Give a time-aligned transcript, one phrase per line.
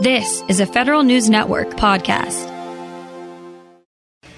[0.00, 2.46] This is a Federal News Network podcast.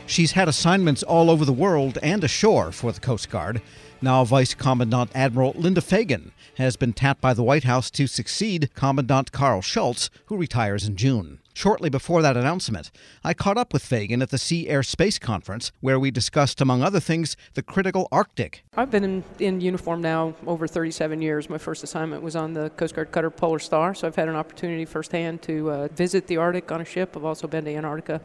[0.06, 3.60] She's had assignments all over the world and ashore for the Coast Guard.
[4.00, 8.70] Now, Vice Commandant Admiral Linda Fagan has been tapped by the White House to succeed
[8.74, 11.39] Commandant Karl Schultz, who retires in June.
[11.52, 12.90] Shortly before that announcement,
[13.24, 16.82] I caught up with Fagan at the Sea Air Space Conference, where we discussed, among
[16.82, 18.64] other things, the critical Arctic.
[18.76, 21.50] I've been in, in uniform now over 37 years.
[21.50, 24.36] My first assignment was on the Coast Guard cutter Polar Star, so I've had an
[24.36, 27.16] opportunity firsthand to uh, visit the Arctic on a ship.
[27.16, 28.20] I've also been to Antarctica.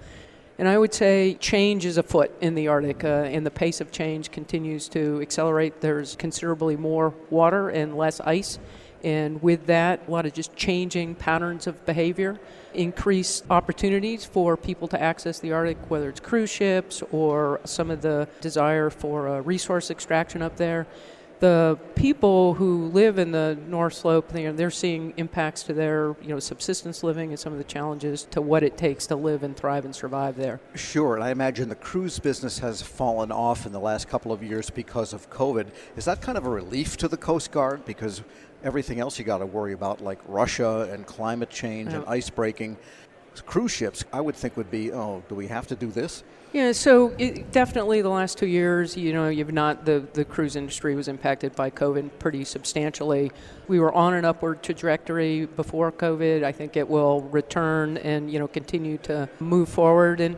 [0.57, 3.91] And I would say change is afoot in the Arctic, uh, and the pace of
[3.91, 5.81] change continues to accelerate.
[5.81, 8.57] There's considerably more water and less ice.
[9.05, 12.39] And with that, a lot of just changing patterns of behavior,
[12.73, 18.01] increased opportunities for people to access the Arctic, whether it's cruise ships or some of
[18.01, 20.87] the desire for uh, resource extraction up there
[21.39, 26.16] the people who live in the North Slope, you know, they're seeing impacts to their,
[26.21, 29.43] you know, subsistence living and some of the challenges to what it takes to live
[29.43, 30.59] and thrive and survive there.
[30.76, 34.43] Sure, and I imagine the cruise business has fallen off in the last couple of
[34.43, 35.68] years because of COVID.
[35.98, 38.21] Is that kind of a relief to the Coast Guard because
[38.63, 41.98] everything else you got to worry about, like Russia and climate change yeah.
[41.98, 42.77] and ice breaking?
[43.41, 46.23] Cruise ships, I would think, would be, oh, do we have to do this?
[46.55, 50.55] Yeah, so it, definitely the last two years, you know, you've not the the cruise
[50.55, 53.33] industry was impacted by COVID pretty substantially.
[53.67, 56.45] We were on an upward trajectory before COVID.
[56.45, 60.37] I think it will return and you know continue to move forward and.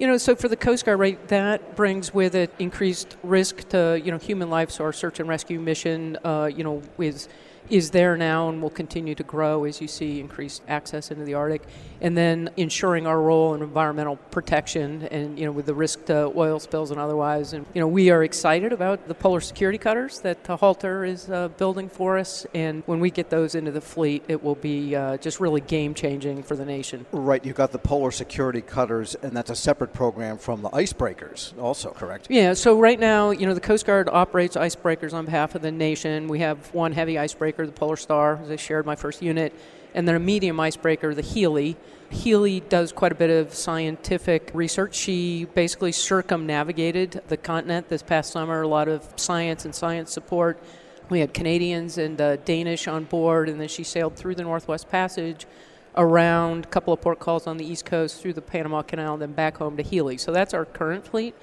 [0.00, 4.00] You know, so for the Coast Guard, right, that brings with it increased risk to
[4.00, 4.70] you know human life.
[4.70, 7.28] So our search and rescue mission, uh, you know, is
[7.70, 11.34] is there now and will continue to grow as you see increased access into the
[11.34, 11.62] Arctic.
[12.00, 16.32] And then ensuring our role in environmental protection and, you know, with the risk to
[16.36, 17.52] oil spills and otherwise.
[17.52, 21.28] And, you know, we are excited about the polar security cutters that the Halter is
[21.28, 22.46] uh, building for us.
[22.54, 25.92] And when we get those into the fleet, it will be uh, just really game
[25.92, 27.04] changing for the nation.
[27.10, 27.44] Right.
[27.44, 31.90] You've got the polar security cutters, and that's a separate program from the icebreakers, also,
[31.90, 32.28] correct?
[32.30, 32.54] Yeah.
[32.54, 36.28] So right now, you know, the Coast Guard operates icebreakers on behalf of the nation.
[36.28, 39.52] We have one heavy icebreaker icebreaker, the Polar Star, as I shared my first unit,
[39.94, 41.76] and then a medium icebreaker, the Healy.
[42.10, 44.94] Healy does quite a bit of scientific research.
[44.94, 50.62] She basically circumnavigated the continent this past summer, a lot of science and science support.
[51.10, 54.88] We had Canadians and uh, Danish on board, and then she sailed through the Northwest
[54.88, 55.46] Passage
[55.96, 59.22] around a couple of port calls on the East Coast through the Panama Canal, and
[59.22, 60.16] then back home to Healy.
[60.16, 61.34] So that's our current fleet.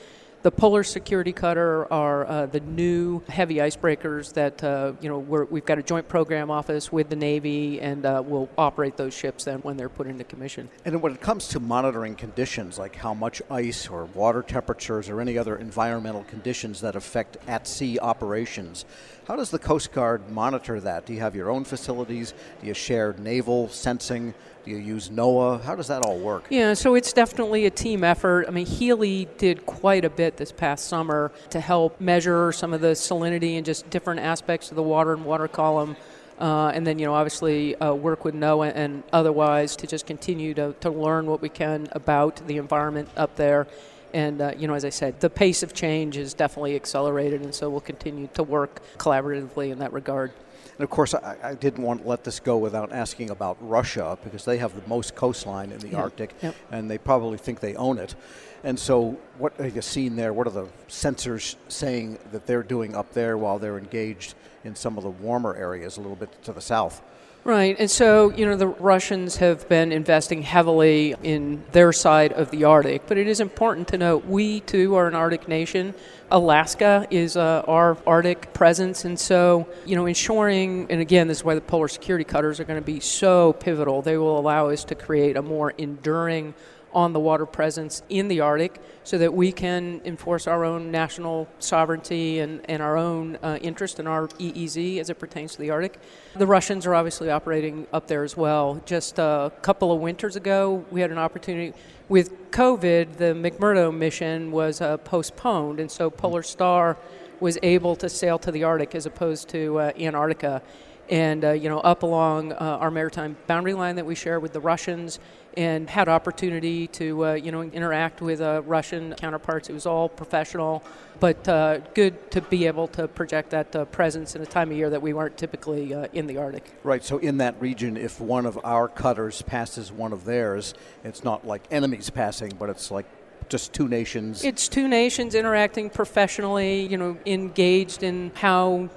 [0.46, 5.60] The Polar Security Cutter are uh, the new heavy icebreakers that uh, you know we
[5.60, 9.46] have got a joint program office with the Navy, and uh, we'll operate those ships
[9.46, 10.70] then when they're put into commission.
[10.86, 15.20] And when it comes to monitoring conditions, like how much ice or water temperatures or
[15.20, 18.86] any other environmental conditions that affect at sea operations,
[19.28, 21.08] how does the Coast Guard monitor that?
[21.08, 22.36] Do you have your own facilities?
[22.62, 24.36] Do you share naval sensing?
[24.66, 25.62] Do you use NOAA?
[25.62, 26.46] How does that all work?
[26.50, 28.48] Yeah, so it's definitely a team effort.
[28.48, 32.82] I mean, Healy did quite a bit this past summer to help measure some of
[32.82, 35.96] the salinity and just different aspects of the water and water column.
[36.40, 40.56] Uh, and then, you know, obviously uh, work with NOAA and otherwise to just continue
[40.56, 43.68] to, to learn what we can about the environment up there.
[44.16, 47.54] And, uh, you know, as I said, the pace of change is definitely accelerated, and
[47.54, 50.32] so we'll continue to work collaboratively in that regard.
[50.78, 54.18] And of course, I, I, didn't want to let this go without asking about Russia
[54.24, 55.98] because they have the most coastline in the yeah.
[55.98, 56.56] Arctic, yep.
[56.72, 58.16] and they probably think they own it.
[58.64, 60.34] And so, what have you seen there?
[60.34, 64.34] What are the sensors saying that they're doing up there while they're engaged
[64.64, 67.02] in some of the warmer areas a little bit to the south?
[67.46, 72.50] Right, and so, you know, the Russians have been investing heavily in their side of
[72.50, 75.94] the Arctic, but it is important to note we too are an Arctic nation.
[76.32, 81.44] Alaska is uh, our Arctic presence, and so, you know, ensuring, and again, this is
[81.44, 84.02] why the polar security cutters are going to be so pivotal.
[84.02, 86.56] They will allow us to create a more enduring
[86.96, 91.48] on the water presence in the Arctic so that we can enforce our own national
[91.60, 95.70] sovereignty and, and our own uh, interest in our EEZ as it pertains to the
[95.70, 96.00] Arctic.
[96.36, 98.82] The Russians are obviously operating up there as well.
[98.86, 101.74] Just a couple of winters ago, we had an opportunity.
[102.08, 106.98] With COVID, the McMurdo mission was uh, postponed, and so Polar Star
[107.42, 110.62] was able to sail to the Arctic as opposed to uh, Antarctica
[111.10, 114.54] and uh, you know up along uh, our maritime boundary line that we share with
[114.54, 115.20] the Russians,
[115.58, 119.70] and had opportunity to uh, you know interact with uh, Russian counterparts.
[119.70, 120.84] It was all professional,
[121.20, 124.78] but uh, good to be able to project that uh, presence in a time of
[124.78, 126.72] year that we weren't typically in the Arctic.
[126.84, 127.04] Right.
[127.04, 130.74] So in that region, if one of our cutters passes one of theirs,
[131.04, 133.06] it's not like enemies passing, but it's like
[133.50, 134.44] just two nations.
[134.44, 138.90] It's two nations interacting professionally, you know, engaged in how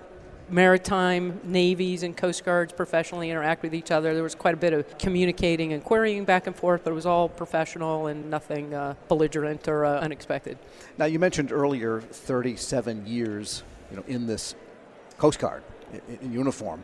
[0.50, 4.14] maritime navies and coast guards professionally interact with each other.
[4.14, 7.06] There was quite a bit of communicating and querying back and forth, but it was
[7.06, 10.58] all professional and nothing uh, belligerent or uh, unexpected.
[10.96, 14.54] Now, you mentioned earlier 37 years you know, in this
[15.18, 15.62] Coast Guard
[15.92, 16.82] in, in uniform.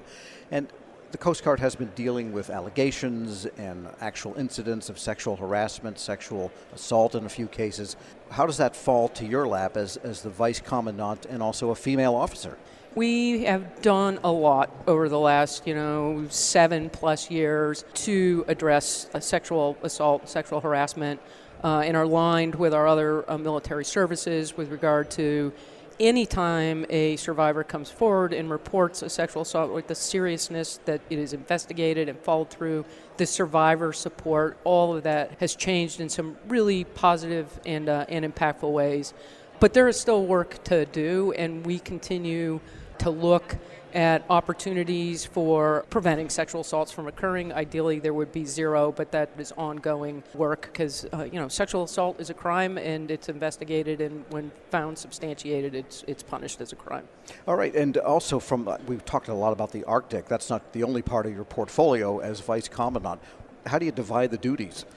[0.50, 0.68] And
[1.10, 6.50] the Coast Guard has been dealing with allegations and actual incidents of sexual harassment, sexual
[6.74, 7.96] assault in a few cases.
[8.30, 11.74] How does that fall to your lap as, as the vice commandant and also a
[11.74, 12.58] female officer?
[12.94, 19.08] We have done a lot over the last, you know, seven plus years to address
[19.18, 21.20] sexual assault, sexual harassment,
[21.64, 25.52] uh, and are aligned with our other uh, military services with regard to
[26.00, 31.18] anytime a survivor comes forward and reports a sexual assault with the seriousness that it
[31.18, 32.84] is investigated and followed through,
[33.16, 38.24] the survivor support, all of that has changed in some really positive and, uh, and
[38.24, 39.14] impactful ways.
[39.60, 42.60] But there is still work to do, and we continue
[42.98, 43.56] to look
[43.94, 47.52] at opportunities for preventing sexual assaults from occurring.
[47.52, 51.84] Ideally, there would be zero, but that is ongoing work because uh, you know sexual
[51.84, 56.72] assault is a crime and it's investigated, and when found substantiated, it's it's punished as
[56.72, 57.06] a crime.
[57.46, 60.26] All right, and also from uh, we've talked a lot about the Arctic.
[60.26, 63.20] That's not the only part of your portfolio as vice commandant.
[63.66, 64.84] How do you divide the duties?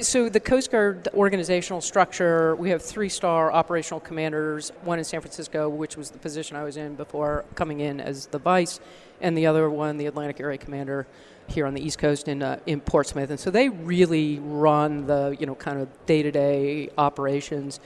[0.00, 5.20] So, the Coast Guard organizational structure, we have three star operational commanders, one in San
[5.20, 8.80] Francisco, which was the position I was in before coming in as the vice,
[9.20, 11.06] and the other one, the Atlantic Area Commander
[11.46, 13.30] here on the East Coast in, uh, in Portsmouth.
[13.30, 17.78] And so they really run the, you know, kind of day to day operations.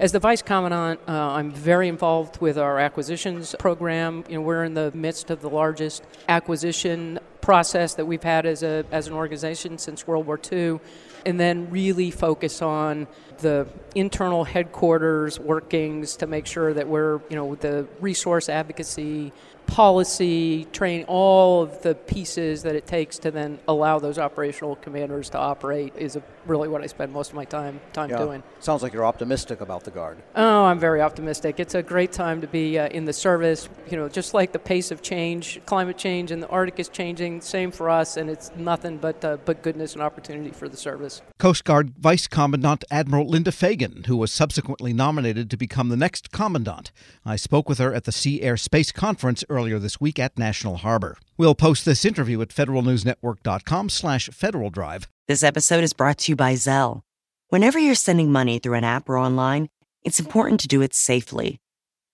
[0.00, 4.24] As the vice commandant, uh, I'm very involved with our acquisitions program.
[4.28, 8.62] You know, we're in the midst of the largest acquisition process that we've had as
[8.62, 10.80] a as an organization since World War II
[11.26, 13.06] and then really focus on
[13.38, 19.32] the internal headquarters workings to make sure that we're, you know, the resource advocacy,
[19.66, 25.30] policy, train, all of the pieces that it takes to then allow those operational commanders
[25.30, 28.18] to operate is a, really what I spend most of my time time yeah.
[28.18, 28.42] doing.
[28.60, 30.18] Sounds like you're optimistic about the Guard.
[30.34, 31.58] Oh, I'm very optimistic.
[31.58, 33.68] It's a great time to be uh, in the service.
[33.90, 37.40] You know, just like the pace of change, climate change in the Arctic is changing.
[37.40, 41.22] Same for us, and it's nothing but uh, but goodness and opportunity for the service.
[41.38, 46.30] Coast Guard Vice Commandant Admiral Linda Fagan, who was subsequently nominated to become the next
[46.30, 46.92] commandant.
[47.24, 50.78] I spoke with her at the Sea Air Space Conference earlier this week at National
[50.78, 51.18] Harbor.
[51.36, 55.08] We'll post this interview at federalnewsnetwork.com slash Federal Drive.
[55.28, 57.02] This episode is brought to you by Zelle.
[57.48, 59.68] Whenever you're sending money through an app or online,
[60.02, 61.60] it's important to do it safely.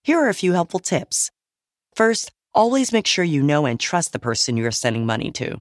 [0.03, 1.31] Here are a few helpful tips.
[1.95, 5.59] First, always make sure you know and trust the person you are sending money to.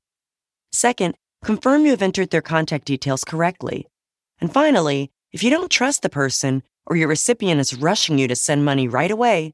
[0.71, 3.87] Second, confirm you have entered their contact details correctly.
[4.39, 8.35] And finally, if you don't trust the person or your recipient is rushing you to
[8.35, 9.53] send money right away,